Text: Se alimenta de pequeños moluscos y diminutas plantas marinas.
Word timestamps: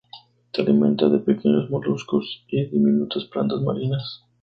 Se 0.51 0.63
alimenta 0.63 1.07
de 1.09 1.19
pequeños 1.19 1.69
moluscos 1.69 2.43
y 2.47 2.65
diminutas 2.65 3.25
plantas 3.25 3.61
marinas. 3.61 4.23